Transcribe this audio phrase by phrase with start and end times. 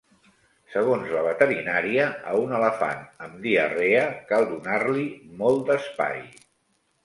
[0.75, 4.03] Segons la veterinària, a un elefant amb diarrea
[4.35, 5.07] cal donar-li
[5.45, 6.23] molt d'espai.